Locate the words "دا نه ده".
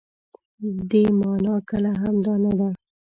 2.25-2.69